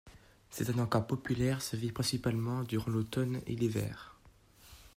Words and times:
C'est 0.49 0.71
un 0.71 0.79
encas 0.79 1.01
populaire 1.01 1.61
servi 1.61 1.91
principalement 1.91 2.63
durant 2.63 2.89
l'automne 2.89 3.39
et 3.45 3.53
l'hiver. 3.55 4.17